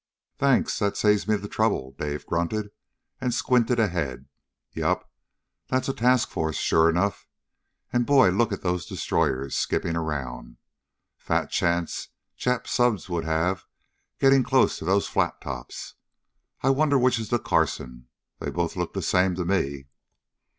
"Thanks, 0.39 0.79
that 0.79 0.97
saves 0.97 1.27
me 1.27 1.35
the 1.35 1.47
trouble," 1.47 1.93
Dave 1.99 2.25
grunted, 2.25 2.71
and 3.19 3.31
squinted 3.31 3.79
ahead. 3.79 4.25
"Yup! 4.71 5.07
That's 5.67 5.89
a 5.89 5.93
task 5.93 6.29
force 6.29 6.55
sure 6.57 6.89
enough. 6.89 7.27
And, 7.93 8.03
boy, 8.07 8.29
look 8.31 8.51
at 8.51 8.63
those 8.63 8.87
destroyers 8.87 9.55
skipping 9.55 9.95
around! 9.95 10.57
Fat 11.19 11.51
chance 11.51 12.07
Jap 12.35 12.65
subs 12.65 13.09
would 13.09 13.25
have 13.25 13.65
getting 14.19 14.41
close 14.43 14.79
to 14.79 14.85
those 14.85 15.05
flat 15.07 15.39
tops. 15.39 15.93
I 16.63 16.71
wonder 16.71 16.97
which 16.97 17.19
is 17.19 17.29
the 17.29 17.37
Carson? 17.37 18.07
They 18.39 18.49
both 18.49 18.75
look 18.75 18.93
the 18.95 19.03
same 19.03 19.35
to 19.35 19.45
me." 19.45 19.85